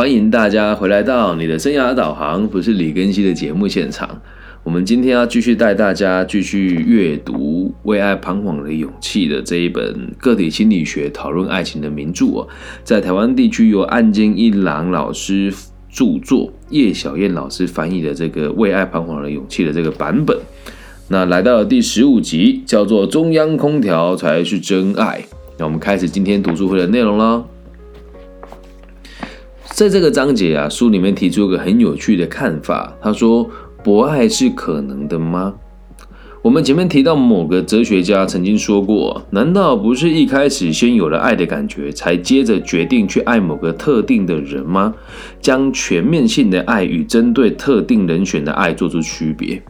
[0.00, 4.18] 欢迎大家回来到你的生涯导航，不是李根熙的节目现场。
[4.62, 12.48] 我们今天要继续带大家继续阅读《为爱彷徨的勇气》的这一本个体心理学讨论爱情的名著哦，
[12.82, 15.52] 在台湾地区由岸间一郎老师
[15.90, 20.34] 著作，叶小燕老师翻译的这个《为爱彷徨的勇气》的这个版本。
[21.08, 25.22] 那来到了第十五集，叫做“中央空调才是真爱”。
[25.60, 27.44] 那我们开始今天读书会的内容喽。
[29.80, 33.50] 在这个章节啊，书里面提出一个很有趣的看法，他说。
[33.82, 35.54] 博爱是可能的吗？
[36.42, 44.92] 我们前面提到某个哲学家曾经说过，难道不是一开始先有了爱的感觉，才接着决定去爱某个特定的人吗？
[45.40, 49.62] 将全面性的爱与针对特定人选的爱做出区别。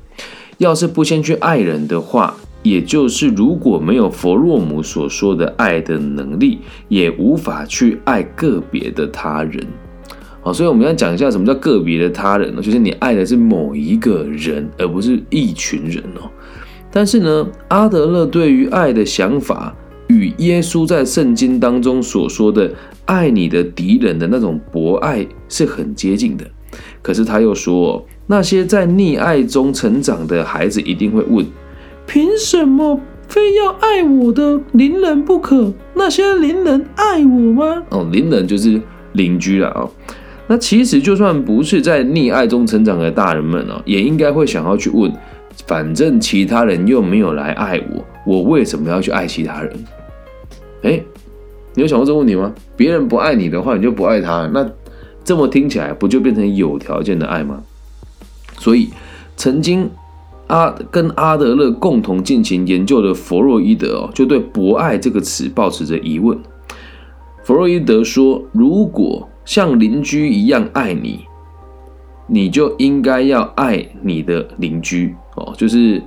[0.59, 2.35] 要是不先去爱人的话，
[2.65, 6.59] 也就是如果没有弗洛姆所说的爱的能力，
[6.89, 9.65] 也无法去爱个别的他人。
[10.43, 12.63] 好，所以我们要讲一下什么叫个别的他人呢？
[12.63, 16.31] 就是你爱的是某一个人，而不是一群人哦。
[16.91, 19.77] 但是呢，阿德勒对于爱的想法
[20.09, 22.73] 与耶稣在圣经当中所说的
[23.05, 26.45] 爱你的敌人的那种博爱是很接近的。
[27.03, 31.45] 可是他又说，那些在溺爱中成长的孩子一定会问：
[32.07, 32.99] 凭什么
[33.29, 35.73] 非要爱我的邻人不可？
[35.95, 37.83] 那些邻人爱我吗？
[37.91, 38.81] 哦，邻人就是
[39.13, 39.89] 邻居了啊。
[40.51, 45.09] 那其实就算不是在溺爱中成长的大人们哦，也应该会想要去问：
[45.65, 49.73] 反正其他人又没有来爱我，我为什么要去爱其他人？
[50.83, 51.01] 哎，
[51.75, 52.53] 你有想过这个问题吗？
[52.77, 54.69] 别人不爱你的话，你就不爱他，那
[55.23, 57.63] 这么听起来不就变成有条件的爱吗？
[58.59, 58.91] 所以，
[59.37, 59.89] 曾经
[60.49, 66.37] 阿跟阿德勒共同进行研究的弗洛伊德哦，就对“博爱”这个词保持着疑问。
[67.45, 71.25] 弗洛伊德说：“如果像邻居一样爱你，
[72.29, 75.53] 你就应该要爱你的邻居哦。
[75.57, 76.01] 就是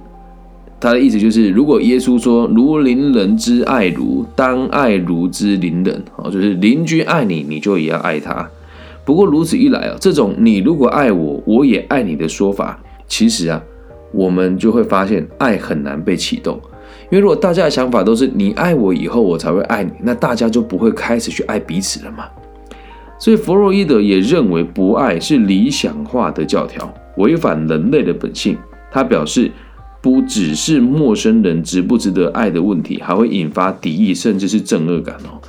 [0.79, 8.49] 他的意思，就是如果耶稣说“如邻人之爱如，当爱如之邻人”，哦，就是邻居爱你，你就也要爱他。
[9.03, 12.79] 不过如此一来啊，这种“你如果爱我，我也爱你”的说法，
[13.09, 13.61] 其实啊，
[14.13, 16.57] 我们就会发现爱很难被启动。
[17.11, 22.23] 因为如果大家的想法都是“你爱我以后，我才会爱你”，那大家就不会开始去爱彼此了嘛。
[23.23, 28.57] 所以，弗洛伊德也认为不爱是理想化的教条，违反人类的本性。
[28.91, 29.49] 他表示，
[30.01, 35.39] 不只是陌生人值不值得爱的问题，还会引发敌意，甚至是憎恶感哦。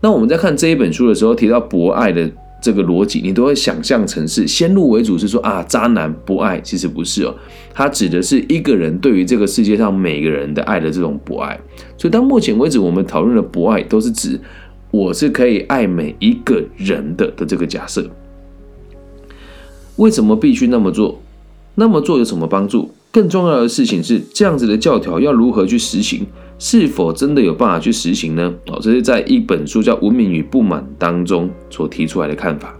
[0.00, 2.30] 那我们在看这一本书的时候，提到博爱的
[2.62, 7.34] 这个逻辑，你都会想象成是先入为主，是说啊，渣男不爱，其实不是哦。
[7.74, 11.60] 它指的是一个人对于这个世界上每个人的爱的这种博爱。
[11.98, 14.40] 所以，到目前为止，我们讨论的博爱都是指。
[14.90, 18.08] 我是可以爱每一个人的的这个假设，
[19.96, 21.20] 为什么必须那么做？
[21.74, 22.90] 那么做有什么帮助？
[23.10, 26.26] 更重要的事情是，这样子的教条要如何去实行？
[26.58, 28.52] 是否真的有办法去实行呢？
[28.66, 32.74] 哦，这是在一本书叫《文明与不满》当中所提出来的看法。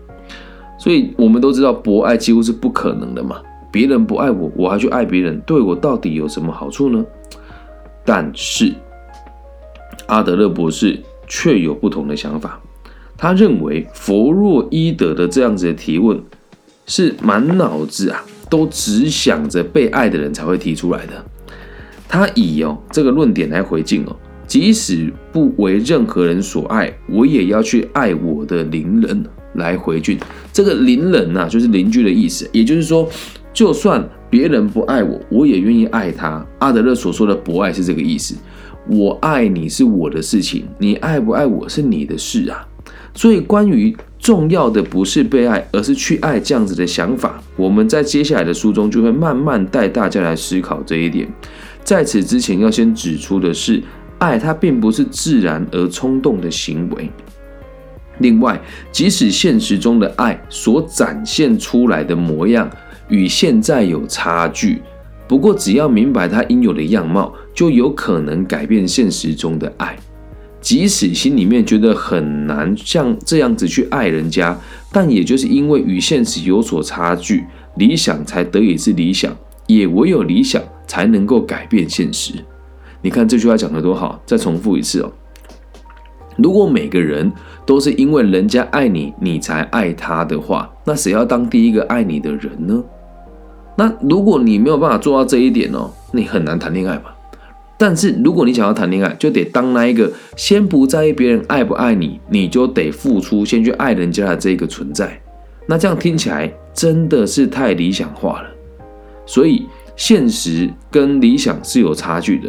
[0.79, 3.41] 所以，我们都知道博爱几乎是不可能的嘛。
[3.71, 7.05] 别人不爱我，我还去爱别人，对我到底有什么好处呢？
[8.05, 8.73] 但是，
[10.07, 10.99] 阿德勒博士。
[11.29, 12.61] 却有不同的想法。
[13.17, 16.21] 他认为弗洛伊德的这样子的提问
[16.87, 21.25] 是满脑子啊都只想着被爱的人才会提出来的。
[22.09, 24.17] 他以哦这个论点来回敬哦，
[24.47, 29.23] 即使不为任何人所爱，我也要去爱我的邻人
[29.55, 30.19] 来回敬。
[30.53, 32.49] 这个邻人呐，就是邻居的意思。
[32.53, 33.07] 也就是说，
[33.53, 36.47] 就算别人不爱我，我也愿意爱他。
[36.61, 38.35] 阿德勒所说的博爱是这个意思。
[38.89, 42.67] 我爱你是我的事情，你爱不爱我是你的事啊。
[43.15, 51.29] 所以，关于重要的不是被爱，而是去爱这样子的想法，我们在接下来的书中就会慢慢带大家来思考这一点。
[51.83, 53.83] 在此之前，要先指出的是，
[54.19, 57.11] 爱它并不是自然而冲动的行为。
[58.19, 58.61] 另外，
[58.91, 62.71] 即使现实中的爱所展现出来的模样
[63.09, 64.81] 与现在有差距。
[65.29, 69.95] 不过，只要明白它应有的样貌，就有可能改变现实中的爱。
[70.61, 74.59] 即使心里面觉得很难像这样子去爱人家，
[74.91, 77.45] 但也就是因为与现实有所差距，
[77.77, 79.37] 理想才得以是理想，
[79.67, 82.33] 也唯有理想才能够改变现实。
[83.03, 84.21] 你看这句话讲得多好！
[84.27, 85.13] 再重复一次哦。
[86.37, 87.31] 如果每个人
[87.67, 92.83] 都是因为人家爱你，你才爱他的话，那谁要当第一个爱你的人呢？
[93.79, 97.05] 那如果你没有办法做到这一点哦，你很难谈恋爱嘛。
[97.79, 105.17] 但是如果你想要谈恋爱，就得当那一个先不在意别人爱不爱你，你就得付出先去爱人家的这个存在。
[105.67, 108.49] 那这样听起来真的是太理想化了。
[109.25, 109.65] 所以
[109.95, 112.49] 现实跟理想是有差距的。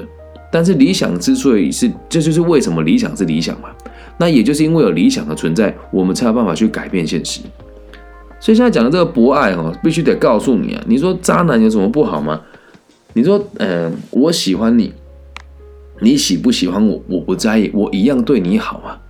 [0.52, 3.70] 但是理想之所以是，这就是为什么理想是理想嘛？
[4.18, 7.42] 那也就是因为有理想的存在，我们才有办法去改变现实。
[8.40, 12.42] 所以现在讲的这个博爱哦，必须得告诉你啊，你说渣男有什么不好吗？
[13.14, 14.94] 你说，嗯，我喜欢你，
[16.00, 19.02] 你喜不喜欢我，我不在意，我一样对你好啊。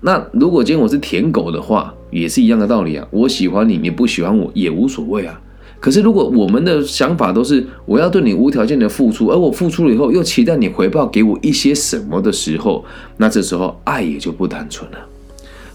[0.00, 3.06] 那如果今天我是舔狗的话，也是一样的道理啊。
[3.10, 5.40] 我喜欢你，你不喜欢我也无所谓啊。
[5.80, 12.84] 可是如果我们的想法都是我要对你无条件的付出，而我付出了以后又期待你回报给我一些什么的时候，
[13.16, 14.98] 那这时候爱也就不单纯了。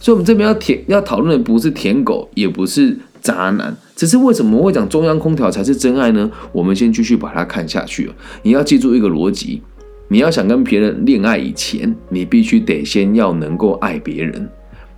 [0.03, 6.29] 所以，我们这边要舔要讨论的不是舔狗，也不是渣男，只是为什么会讲中央空调才是真爱呢？
[6.51, 8.11] 我们先继续把它看下去。
[8.41, 9.61] 你要记住一个逻辑：
[10.09, 14.49] 你要想跟别人恋爱以前，你必须得先要能够爱别人。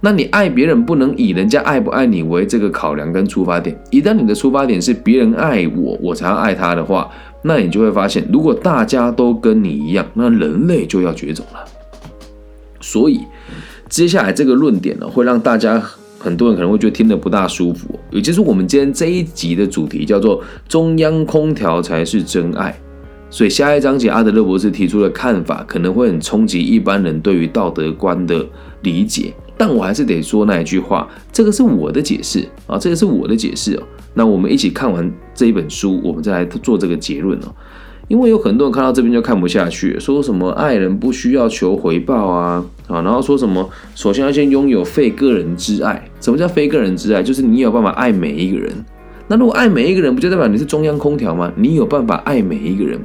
[0.02, 3.80] 那你爱别人不能以人家爱不爱你为这个考量跟出发点。
[3.92, 7.07] 一旦你的出发点是别人爱我，我才要爱他的话，
[7.44, 11.63] 那你就会发现，如果大家都跟你一样，那人类就要绝种了。
[12.81, 13.19] 所以。
[13.90, 15.82] 接下来这个论点呢，会让大家
[16.18, 18.00] 很多人可能会觉得听得不大舒服。
[18.12, 22.76] 也就是我们今天这一集的主题叫做“中央空调才是真爱”。
[23.30, 28.46] 所以下一章节阿德勒博士提出的看法可能会很冲击一般人对于道德观的
[28.82, 29.34] 理解。
[29.58, 33.84] 但我还是得说那一句话，这个是我的解释啊，这个是我的解释哦。
[34.14, 37.54] 那我们一起看完这一本书，我们再来做这个结论哦。
[38.07, 46.07] 因为有很多人看到这边就看不下去，说什么爱人不需要求回报啊，啊，然后说什么首先要先拥有非个人之爱。
[46.22, 47.24] 什么叫非个人之爱？
[47.24, 48.72] 就是你有办法爱每一个人。
[49.28, 51.52] 那如果爱每一个人，不就代表你是中央空调吗？
[51.56, 53.00] 你有办法爱每一个人，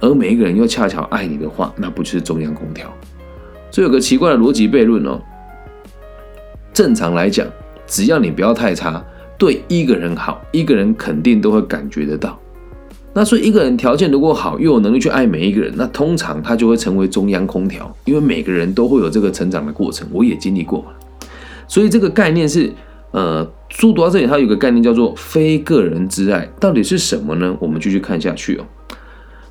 [0.00, 2.92] 而每一个人又恰巧爱你的话，那不就是中央空调？
[3.70, 5.20] 所以有个奇怪的逻辑悖论哦。
[6.72, 7.46] 正常来讲，
[7.86, 9.00] 只要你不要太差，
[9.38, 12.36] 对一个人好，一个人肯定都会感觉得到。
[13.12, 20.86] 那所以一个人条件如果好，又有能力去爱每一个人，那通常他就会成为中央空调，因为每个人都会有这个成长的过程，我也经历过嘛。
[21.66, 22.72] 所以这个概念是，
[23.10, 27.56] 呃，书读到这里，它有个概念叫做非个人之爱，到底是什么呢？
[27.60, 28.64] 我们继续看下去哦。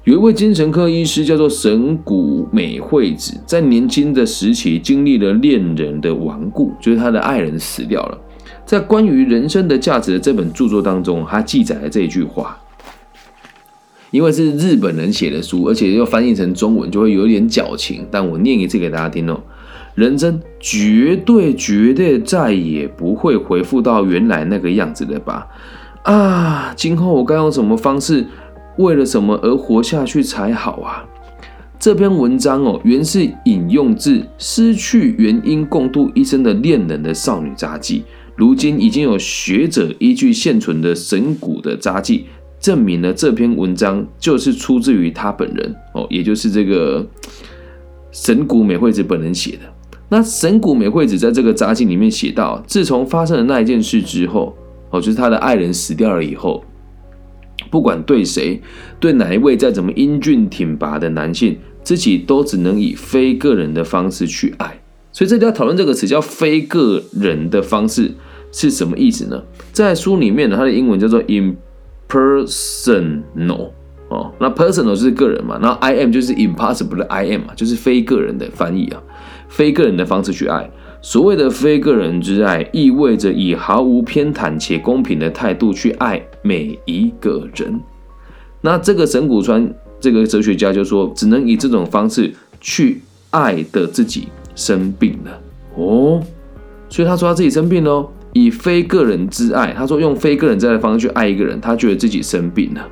[0.05, 8.17] 有一位精神科医师叫做神谷美惠子，在年轻的时期经历了恋人的亡故，就是他的爱人死掉了。
[8.65, 12.57] 在关于人生的价值的这本著作当中，他记载了这一句话。
[14.11, 18.05] 因为是日本人写的书，而且又翻译成中文，就会有点矫情。
[18.09, 19.39] 但我念一次给大家听哦：
[19.95, 25.47] 人生绝对绝对再也不会回复到原来那个样子了吧？
[26.03, 28.25] 啊，今后我该用什么方式，
[28.77, 31.05] 为了什么而活下去才好啊？
[31.79, 37.99] 这篇文章哦，原是引用自《失去原因共度一生的恋人的少女札记》，
[38.35, 42.25] 如今已经有学者依据现存的神谷的札记。
[42.59, 47.07] 证明了这篇文章就是出自于他本人哦，也就是这个
[48.11, 49.59] 神谷美惠子本人写的。
[50.09, 54.57] 那神谷美惠子在这个札记里面写到，自从发生了那一件事之后，
[54.89, 56.63] 哦，就是他的爱人死掉了以后，
[57.69, 58.61] 不管对谁，
[58.99, 64.81] 对哪一位再怎么英俊挺拔的男性，自己都只能以非个人的方式去爱。
[65.13, 68.13] 所以这里要讨论这个词叫非个人的方式
[68.51, 69.43] 是什么意思呢？
[69.71, 71.55] 在书里面呢，它的英文叫做 in。
[72.09, 73.69] Personal
[74.09, 78.99] 哦，那 personal 就是个人嘛，那 I am 就是 impossible 的 I am 嘛，就是非个人的翻译啊，
[79.47, 80.67] 非个人的方式去爱。
[81.01, 87.79] 所谓的非个人之爱，意味着以毫无偏袒且公平的态度去爱每一个人。
[88.61, 95.39] 那这个神谷川这个哲学家就说，只能以这种方式去爱的自己生病了
[95.77, 96.21] 哦，
[96.89, 98.09] 所以他说他自己生病喽。
[98.33, 102.87] 以非个人之爱，他说用非个人之爱的方式去爱一个人，他觉得自己生病了，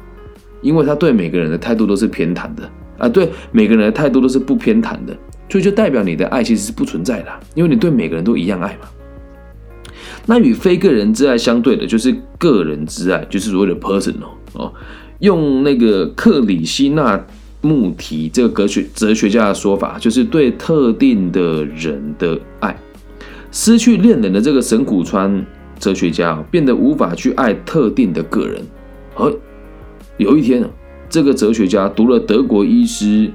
[0.61, 5.15] 因为他对每个人的态度都是偏袒的啊，对每个人的态度都是不偏袒的，
[5.49, 8.87] 所以就代表你的爱其实是不存在的，因为你对每个人都一样爱嘛。
[10.25, 14.73] 那与非个人之爱相对的，就是个人之爱，就是所谓的 personal 哦。
[15.19, 17.25] 用那个克里希纳
[17.61, 22.77] 穆提这个哲学哲学家的说法，就是对特定的人的爱。
[23.59, 25.43] 失去恋人的这个神谷川
[25.79, 28.61] 哲学家变得无法去爱特定的个人。
[29.15, 29.33] 而
[30.17, 30.63] 有一天，
[31.09, 33.31] 这个哲学家读了德国医师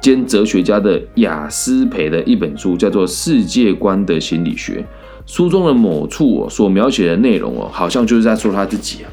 [0.00, 4.82] 兼哲学家的雅斯培的一本书，叫做《世界观的心理学》。
[5.30, 9.12] 书中的某处所描写的内容哦，好像就是在说他自己啊。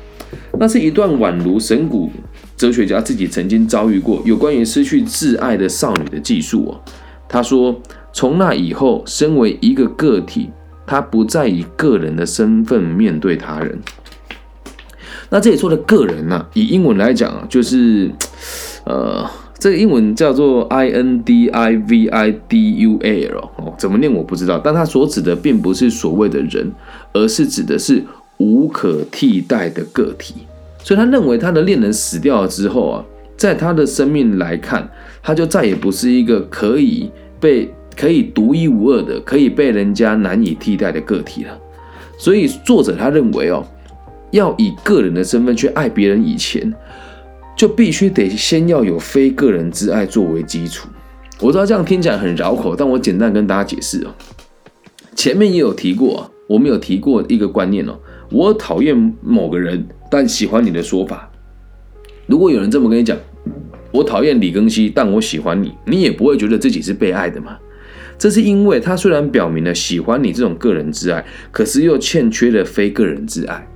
[0.58, 2.10] 那是一段宛如神谷
[2.56, 6.80] 哲学家自己曾经遭遇过有关于失去挚爱的少女的记述哦。
[7.28, 7.78] 他说。
[8.18, 10.50] 从那以后，身为一个个体，
[10.88, 13.80] 他不再以个人的身份面对他人。
[15.30, 18.10] 那这里说的个人呢，以英文来讲啊，就是
[18.86, 19.24] 呃，
[19.60, 26.72] 这个英文叫做 I N D I V I D U A L 哦，怎么念我不知道，但它所指的并不是所谓的人，
[27.14, 28.04] 而是指的是
[28.38, 30.34] 无可替代的个体。
[30.80, 33.06] 所以他认为他的恋人死掉了之后啊，
[33.38, 34.90] 在他的生命来看，
[35.22, 41.60] 他就再也不是一个可以被可以独一无二的、可以被人家难以替代的个体了。
[42.18, 43.66] 所以作者他认为哦，
[44.32, 46.74] 要以个人的身份去爱别人以前，
[47.58, 50.88] 就必须得先要有非个人之爱作为基础。
[51.40, 54.14] 我知道这样听起来很绕口，但我简单跟大家解释哦。
[55.16, 57.98] 前面也有提过，我们有提过一个观念哦，
[58.32, 59.88] 我讨厌某个人。
[60.10, 61.30] 但喜欢你的说法，
[62.28, 63.18] 如果有人这么跟你讲，
[63.92, 67.58] 我讨厌李庚希，但我喜欢你，你也不会觉得自己是被爱的吗？
[68.18, 73.68] 这是因为他虽然表明了喜欢你这种个人之爱，可是又欠缺了非个人之爱。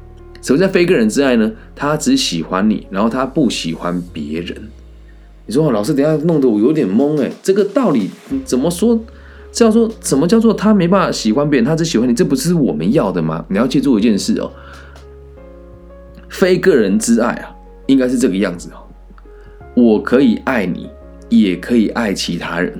[0.41, 1.51] 什么叫非个人之爱呢？
[1.75, 4.57] 他只喜欢你，然后他不喜欢别人。
[5.45, 8.09] 你说老师，等下弄得我有点懵哎，这个道理
[8.43, 8.99] 怎么说？
[9.51, 13.45] 叫做什么叫做他没办法喜欢别人，他只喜欢你，这不是我们要的吗？
[13.49, 14.49] 你要记住一件事哦。
[16.29, 17.53] 非个人之爱啊，
[17.85, 18.81] 应该是这个样子哦。
[19.75, 20.89] 我可以爱你，
[21.29, 22.73] 也可以爱其他人。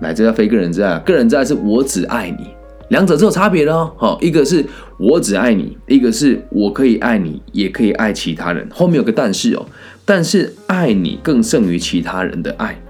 [0.00, 0.98] 来，这叫非个人之爱。
[1.00, 2.48] 个人之爱是我只爱你，
[2.88, 3.92] 两者是有差别的哦。
[3.96, 4.64] 好，一个是
[4.98, 8.66] 我只爱你，一个是我可以爱你，也可以爱其他人。
[8.70, 9.66] 后面有个但是哦，
[10.04, 12.80] 但是爱你更胜于其他人的爱，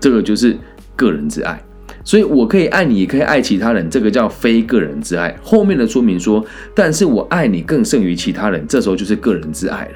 [0.00, 0.56] 这个就是
[0.96, 1.62] 个人之爱。
[2.04, 5.32] 所以，我可以爱你，也可以爱其他人，这个叫非个人之爱。
[5.40, 9.92] 后面的说明说，但是我爱你更胜于其他人，这时候就是个人之爱了。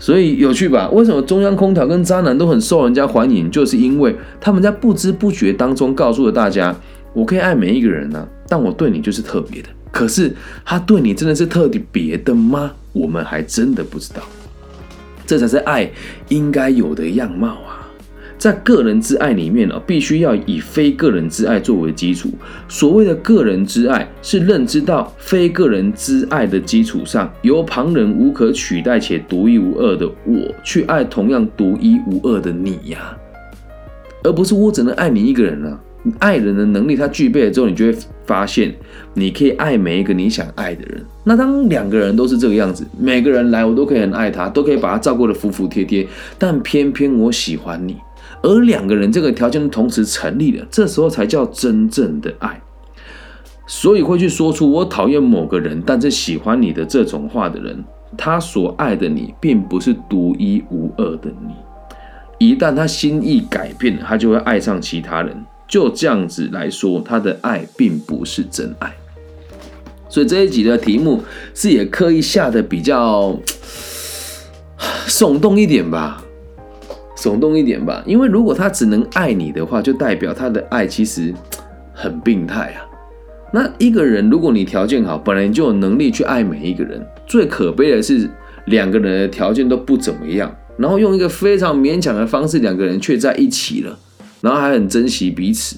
[0.00, 0.88] 所以有趣吧？
[0.90, 3.48] 为什么中央空调跟渣男都很受人家欢迎？
[3.50, 6.74] 就是因为他们在不知不觉当中告诉了大家，
[7.12, 9.68] 我可以爱每一个人呢，但我对你就是特别的。
[9.92, 12.72] 可是他对你真的是特别的吗？
[12.92, 14.22] 我们还真的不知道。
[15.26, 15.88] 这才是爱
[16.28, 17.79] 应该有的样貌啊！
[18.40, 22.30] 在个人之爱里面呢，必须要以非个人之爱作为基础。
[22.68, 33.14] 所谓的个人之爱，是认知到非个人之爱的基础上，由旁人无可取代且独一无二的我去爱同样独一无二的你呀，
[34.24, 35.78] 而不是我只能爱你一个人啊。
[36.18, 37.94] 爱人的能力他具备了之后，你就会
[38.24, 38.74] 发现，
[39.12, 41.04] 你可以爱每一个你想爱的人。
[41.24, 47.98] 那当两个人都是这个样子，每个人来我都可以很爱他，都可以把他照顾得服服帖帖，但偏偏我喜欢你。
[48.42, 52.60] 而两个人这个条件同时成立了，这时候才叫真正的爱。
[53.66, 57.84] 所以会去说出我讨厌某个人，但是喜欢你的这种话的人，
[58.16, 61.54] 他所爱的你并不是独一无二的你。
[62.38, 65.44] 一旦他心意改变，他就会爱上其他人。
[65.68, 68.92] 就这样子来说，他的爱并不是真爱。
[70.08, 71.22] 所以这一集的题目
[71.54, 73.38] 是也刻意下的比较
[75.06, 76.24] 耸动一点吧。
[77.20, 81.34] 耸动一点吧，因为如果他只能爱你的话，就代表他的爱其实
[81.92, 82.88] 很病态啊。
[83.52, 88.26] 那一个人，如果你条件好，本来就有能力去爱每一个人，最可悲的是
[88.66, 93.98] 两个人的条件都不怎么样，然后用一个非常勉强的方式，两个人却在一起了，
[94.40, 95.76] 然后还很珍惜彼此。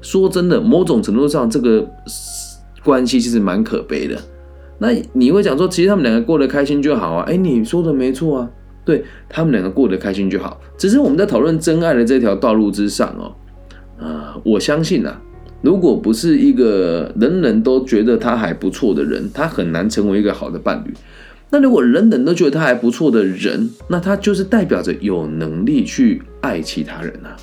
[0.00, 1.84] 说真的，某种程度上，这个
[2.84, 4.16] 关系其实蛮可悲的。
[4.78, 7.24] 那你会讲说，其实他们两个过得开心就好啊？
[7.26, 8.50] 哎，你说的没错啊。
[8.88, 10.58] 对他们两个过得开心就好。
[10.78, 13.36] 只是我们在讨论真爱的这条道路之上哦，
[14.02, 15.20] 啊，我相信啊，
[15.60, 20.94] 如果不是一个人人都觉得他还不错的人，他很难成为一个好的伴侣。
[21.50, 27.36] 那如果人人都觉得他还不错的人，那他就是代表着有能力去爱其他人啊。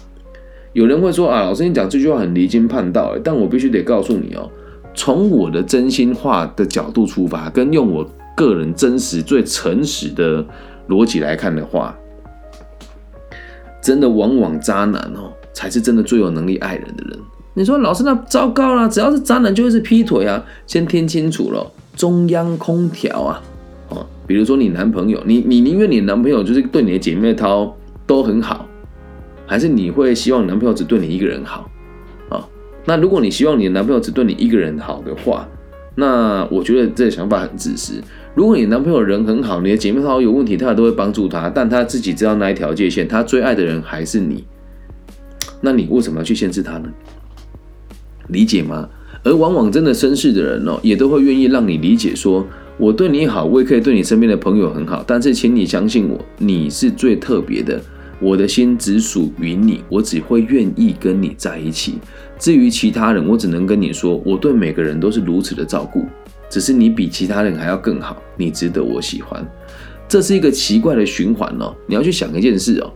[0.73, 4.49] 有人会说啊，老师你讲这句话很离经叛道，但我必须得告诉你哦，
[4.95, 8.03] 从我的真心话的角度出发，跟用我
[8.35, 10.43] 个人真实最诚实的。
[10.87, 11.95] 逻辑来看的话，
[13.81, 17.19] 真的往往渣男哦，才是真的最有能力爱人的人。
[17.53, 20.43] 你说老师那糟糕了，只要是渣男就会是劈腿啊！
[20.67, 21.65] 先听清楚了，
[21.95, 23.41] 中央空调啊，
[23.89, 27.73] 哦，比如说你男朋友，你你宁愿你男朋友就是对你的姐妹淘
[28.05, 28.65] 都很好，
[29.45, 31.69] 还是你会希望男朋友只对你一个人好？
[32.29, 32.45] 啊，
[32.83, 35.47] 那如果你希望你的男朋友只对你一个人好的话，
[35.95, 38.01] 那我觉得这个想法很自私。
[38.33, 44.43] 如果你男朋友人很好，你的姐妹淘有问题，他都会帮助他，但他自己知道那一条界限，他最爱的人还是你，
[45.61, 46.89] 那你为什么要去限制他呢？
[48.27, 48.89] 理解吗？
[49.23, 52.45] 而往往真的绅士的人哦，也都会愿意让你理解，说
[52.77, 57.81] 我对你好，我也可以对你身边的朋友很好，但是请你相信我，你是最特别的，
[58.19, 61.99] 我的心只属于你，我只会愿意跟你在一起。
[62.39, 66.05] 至于其他人，我只能跟你说，我对每个人都是如此的照顾，
[66.49, 69.45] 只是你比其他人还要更好，你值得我喜欢。
[70.07, 71.75] 这是一个奇怪的循环哦。
[71.87, 72.91] 你要去想一件事哦，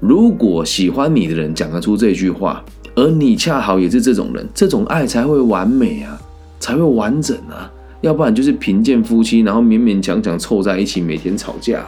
[0.00, 6.20] 如果喜欢你的人讲得出这句话，而你恰好也是这种人，这种爱才会完美啊，
[6.58, 7.70] 才会完整啊。
[8.00, 11.84] 要不然就是贫贱夫妻，然后勉勉强强凑在一起，每天吵架，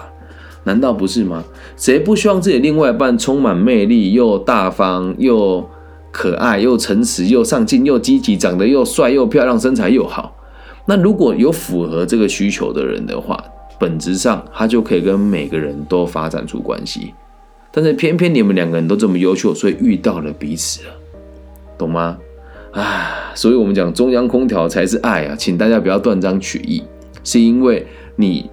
[0.64, 1.44] 难道不是吗？
[1.76, 5.68] 谁不希望自己另外一半充满魅力，又大方，又
[6.10, 10.36] 可爱，又诚实，又上进，又积极，长得又帅又漂亮，身材又好？
[10.86, 13.42] 那如果有符合这个需求的人的话，
[13.78, 17.14] 本质上他就可以跟每个人都发展出关系。
[17.72, 20.88] 但是偏偏你们两个人都这么优秀，所以遇到了彼此了，
[21.78, 22.18] 懂吗？
[22.72, 26.82] 啊，所以我们讲中央空调才是爱啊，请大家不要断章取义。
[27.22, 27.86] 是因为
[28.16, 28.50] 你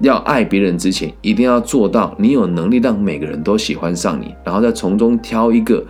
[0.00, 5.84] 要爱别人之前，一定要做到你有能力让每个人都喜欢上你，然后再从中挑一个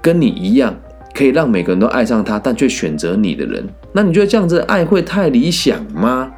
[0.00, 0.74] 跟你一样
[1.14, 3.66] 可以让每个人都爱上他，但却选择你的人。
[3.92, 6.30] 那你觉得这样子爱会太理想吗？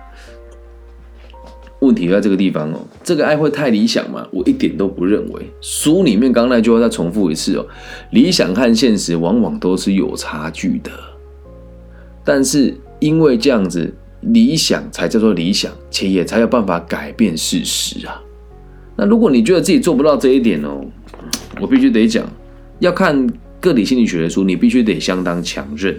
[1.81, 4.27] 问题就在这个地方哦，这个爱会太理想吗？
[4.33, 5.43] 我一点都不认为。
[5.61, 7.67] 书里面刚那句话再重复一次哦，
[8.13, 10.91] 理想和现实往往都是有差距的。
[12.25, 13.95] 但是因为这样子，
[14.33, 18.21] 理想才叫做理想，且也才有办法改变事实啊。
[18.97, 20.85] 那如果你觉得自己做不到这一点哦，
[21.61, 22.27] 我必须得讲，
[22.79, 23.29] 要看
[23.61, 25.95] 个体心理学的书，你必须得相当强韧。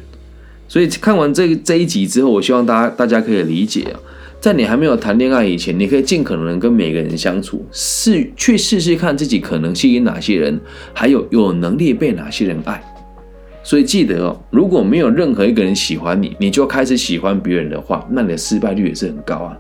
[0.68, 4.00] 所以看完这这一集之后，我希望大家大家可以理解啊。
[4.40, 10.60] 在你还没有谈恋爱以前，你可以尽可能跟每个人相处，试去试试看自己可能吸引哪些人，
[10.94, 12.87] 还有有能力被哪些人爱。
[13.68, 19.58] 所以记得哦，如果没有任何一个人喜欢你，你就开始喜欢别人的话，那你的失败率也是很高啊。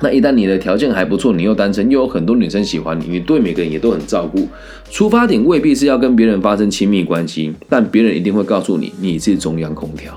[0.00, 4.46] 那一旦你的条件还不错，你又单身，又有很多女生喜欢你，你对每个人也都很照顾，
[4.92, 10.14] 出发点未必是要跟别人发生亲密关系，但别人一定会告诉你你是中央空调。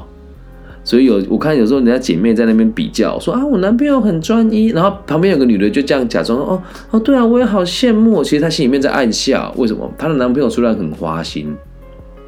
[0.84, 8.24] 所以有我看有时候人家姐妹在那边比较说啊，我男朋友很专一，然后旁边有个女的就这样假装哦哦，对啊，我也好羡慕。
[8.24, 9.92] 其实她心里面在暗笑，为什么？
[9.98, 11.56] 她的男朋友虽然很花心，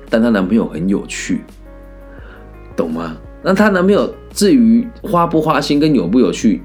[0.10, 1.42] 但她男朋友很有趣，
[2.76, 3.16] 懂吗？
[3.44, 6.62] 那她男朋友至于花不花心跟有不有趣，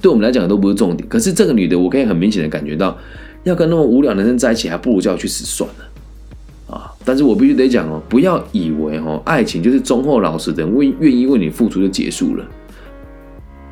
[0.00, 1.08] 对我们来讲都不是重点。
[1.08, 2.96] 可是这个女的，我可以很明显的感觉到，
[3.42, 6.74] 要跟那么无聊男生在一起，还不如叫我去死算了。
[6.74, 6.90] 啊！
[7.04, 12.44] 但是我必须得讲哦，不要以为哦，爱情就是忠厚老实的人为愿意为你付出就结束了。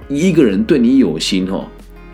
[0.08, 1.64] 一个人对你有心哦，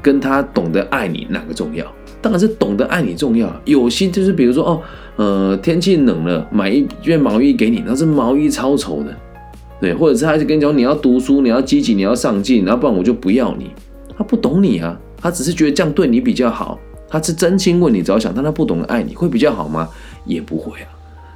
[0.00, 1.84] 跟他懂得爱你哪个重要？
[2.20, 3.50] 当然是懂得爱你重要。
[3.64, 4.80] 有心就是比如说哦，
[5.16, 9.14] 呃，天气冷了，买一件毛衣给你，那是毛衣超丑的，
[9.80, 13.70] 对，或者是他就跟你讲你要读书，你要积极，你要上进，然后不然我就不要你。
[14.16, 16.78] 他不懂你啊，他只是觉得这样对你比较好，
[17.08, 19.88] 他是真心为你着想，但他不懂得爱你会比较好吗？
[20.24, 20.90] 也不会啊，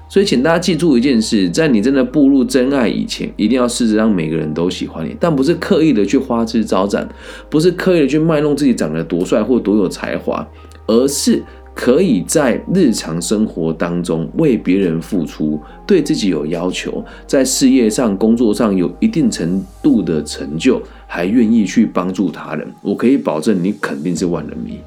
[0.09, 7.09] 所以请大家记住一件事：在你真的步入真爱以前，一定要试着让每个人都喜欢你，但不是刻意的去花枝招展，
[7.49, 10.47] 不是刻意的去卖弄自己长得多帅或多有才华，
[10.87, 11.43] 而是
[11.75, 22.67] 可以在日常生活当中为别人付出，对自己有要求，在事业上、工作上有一定程度的成就，还愿意去帮助他人。
[22.83, 24.79] 我可以保证，你肯定是万人迷。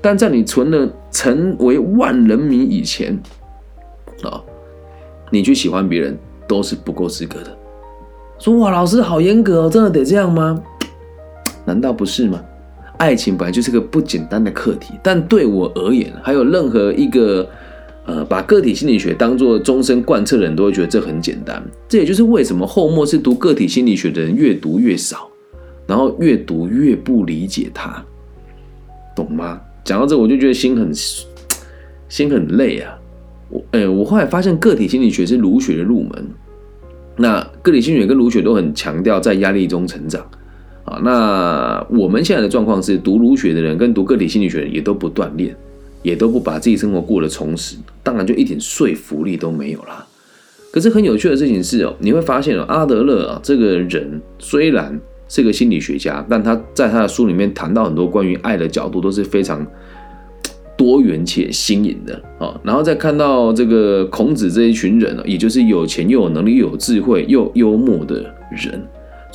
[0.00, 3.18] 但在你存了成为万人迷以前。
[4.22, 4.40] 啊，
[5.30, 7.56] 你去喜欢别人都是不够资格的。
[8.38, 10.62] 说哇，老师好严格哦，真的得这样吗？
[11.64, 12.40] 难道不是吗？
[12.98, 17.48] 爱情本来就是个不简单的课题，但对我而言，还有任何一个
[18.06, 21.62] 呃，把个体心理学当做终身贯彻的人都会觉得这很简单。
[21.88, 25.28] 这也就是为什么后末是读个体心理学的人越读越少，
[25.86, 28.02] 然后越读越不理解它，
[29.14, 29.60] 懂吗？
[29.84, 30.90] 讲到这，我就觉得心很
[32.08, 32.98] 心很累啊。
[33.48, 36.26] 我诶，我后来发现个体心理学是儒学的入门。
[37.16, 40.24] 那个体心理学跟儒学都很强调在压力中成长
[40.88, 41.00] 啊。
[41.02, 45.54] 那我们现在的状况是，读儒学的人跟读个体心理学的人也都不锻炼，
[46.02, 50.06] 也都不把自己生活过得充实，当然就一点说服力都没有啦。
[50.72, 54.98] 可是很有趣的事情是哦，你会发现哦，阿德勒啊这个人虽然
[55.28, 59.66] 是个心理学家，但他在他的书里面谈到很多关于爱的角度都是非常。
[60.78, 68.80] 多元且新颖的啊，然后再看到这个孔子这一群人呢，也就是有钱又有能力又有智慧又幽默的人。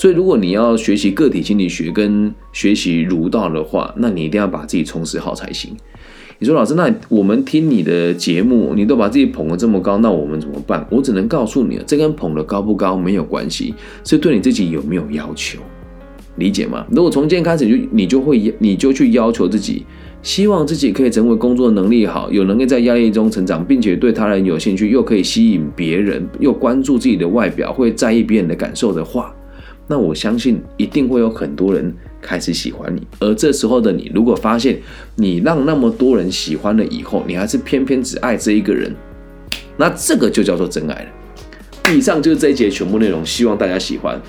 [0.03, 5.73] 所以，如果你要学习个体心理学跟学习儒道的话，那你一定要把自己充实好才行。
[6.39, 10.85] 你说老师，那我们听你的节目，你都把自己捧得这么高，那我们怎么办？
[10.91, 15.59] 我只能告诉你这跟捧得高不高没有关系，是对你自己有没有要求。
[16.35, 16.85] 理解吗？
[16.91, 19.85] 如果从今天开始就你就会你就去要求自己，
[20.21, 29.33] 希望自己可以成为工作能力好，有能力在压力中成长，并且对他人有兴趣，又可以吸引别人，又关注自己的外表，会在意别人的感受的话，
[29.87, 33.05] 那我相信一定会有很多人开始喜欢你。
[33.19, 34.79] 而这时候的你，如果发现
[35.15, 38.93] 你让那么多人喜欢了以后，你还是偏偏只爱这一个人，
[39.77, 41.93] 那这个就叫做真爱了。
[41.93, 44.19] 以上就是这一节全部内容，希望大家喜欢。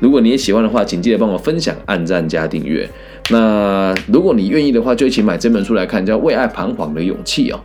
[0.00, 2.88] 如果你也喜欢的话，请记得帮我分享、按赞加订阅。
[3.30, 7.60] 那如果你愿意的话，就一起买这本书来看，叫《为爱彷徨的勇气》哦。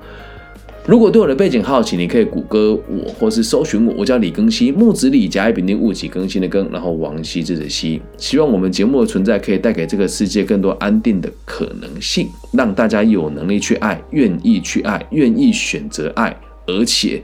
[0.90, 8.02] 如果对我的背景好奇，你可以谷歌我，或是搜寻我，我叫李更新，木子李，甲乙丙丁戊己更新的更，然后王羲之的羲。
[8.18, 17.22] 希望我们节目的存在可以带给这个世界更多安定的可能性，让大家有能力去爱，愿意去爱，愿意选择爱，而且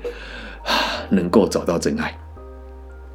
[1.10, 2.15] 能够找到真爱。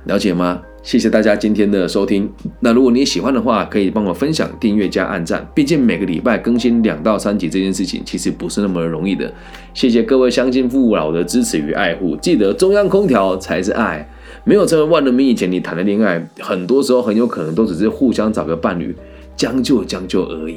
[0.07, 0.61] 了解吗？
[0.83, 2.29] 谢谢大家今天的收听。
[2.59, 5.47] 那如果你喜欢的话，可以帮我分享、订阅加按赞。
[5.55, 9.31] 毕竟每个礼拜更新两到三集这件事情，其实不是那么容易的。
[9.75, 12.17] 谢谢各位乡亲父老的支持与爱护。
[12.17, 14.09] 记得中央空调才是爱。
[14.45, 18.97] 没有成为万人迷以前，你谈的恋爱，很多时候很有可能都只是互相找个伴侣，
[19.37, 20.57] 将就将就而已。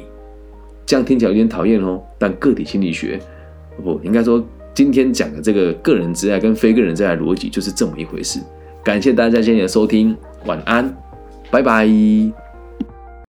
[0.86, 2.00] 这样听起来有点讨厌哦。
[2.18, 3.20] 但个体心理学，
[3.84, 8.40] 不应该说今天讲的这个个人之爱跟非个人之爱逻辑，就是这么一回事。
[8.84, 10.94] 感谢大家今天的收听，晚安，
[11.50, 12.43] 拜拜。